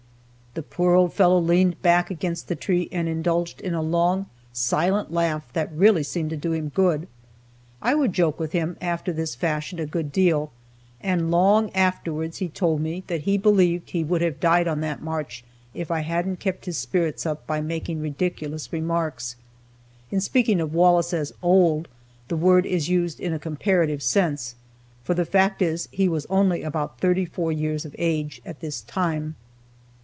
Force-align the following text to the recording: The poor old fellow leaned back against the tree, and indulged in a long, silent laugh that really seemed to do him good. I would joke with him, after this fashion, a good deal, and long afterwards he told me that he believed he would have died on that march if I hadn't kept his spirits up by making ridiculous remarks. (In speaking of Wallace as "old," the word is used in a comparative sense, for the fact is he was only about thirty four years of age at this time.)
The 0.53 0.61
poor 0.63 0.95
old 0.95 1.13
fellow 1.13 1.39
leaned 1.39 1.81
back 1.81 2.11
against 2.11 2.49
the 2.49 2.57
tree, 2.57 2.89
and 2.91 3.07
indulged 3.07 3.61
in 3.61 3.73
a 3.73 3.81
long, 3.81 4.25
silent 4.51 5.09
laugh 5.09 5.45
that 5.53 5.71
really 5.71 6.03
seemed 6.03 6.29
to 6.31 6.35
do 6.35 6.51
him 6.51 6.67
good. 6.67 7.07
I 7.81 7.95
would 7.95 8.11
joke 8.11 8.37
with 8.37 8.51
him, 8.51 8.75
after 8.81 9.13
this 9.13 9.33
fashion, 9.33 9.79
a 9.79 9.85
good 9.85 10.11
deal, 10.11 10.51
and 10.99 11.31
long 11.31 11.69
afterwards 11.69 12.39
he 12.39 12.49
told 12.49 12.81
me 12.81 13.05
that 13.07 13.21
he 13.21 13.37
believed 13.37 13.91
he 13.91 14.03
would 14.03 14.19
have 14.21 14.41
died 14.41 14.67
on 14.67 14.81
that 14.81 15.01
march 15.01 15.45
if 15.73 15.89
I 15.89 16.01
hadn't 16.01 16.41
kept 16.41 16.65
his 16.65 16.77
spirits 16.77 17.25
up 17.25 17.47
by 17.47 17.61
making 17.61 18.01
ridiculous 18.01 18.73
remarks. 18.73 19.37
(In 20.11 20.19
speaking 20.19 20.59
of 20.59 20.73
Wallace 20.73 21.13
as 21.13 21.31
"old," 21.41 21.87
the 22.27 22.35
word 22.35 22.65
is 22.65 22.89
used 22.89 23.21
in 23.21 23.31
a 23.31 23.39
comparative 23.39 24.03
sense, 24.03 24.55
for 25.01 25.13
the 25.13 25.23
fact 25.23 25.61
is 25.61 25.87
he 25.93 26.09
was 26.09 26.25
only 26.29 26.61
about 26.61 26.99
thirty 26.99 27.23
four 27.23 27.53
years 27.53 27.85
of 27.85 27.95
age 27.97 28.41
at 28.45 28.59
this 28.59 28.81
time.) 28.81 29.35